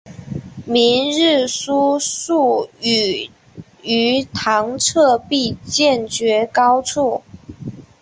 [0.65, 3.29] 明日书数语
[3.83, 7.21] 于堂侧壁间绝高处。